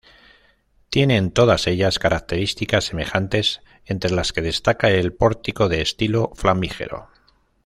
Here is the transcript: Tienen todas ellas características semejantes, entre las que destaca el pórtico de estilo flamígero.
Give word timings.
Tienen 0.89 1.29
todas 1.29 1.67
ellas 1.67 1.99
características 1.99 2.85
semejantes, 2.85 3.61
entre 3.85 4.09
las 4.09 4.33
que 4.33 4.41
destaca 4.41 4.89
el 4.89 5.13
pórtico 5.13 5.69
de 5.69 5.81
estilo 5.83 6.31
flamígero. 6.33 7.09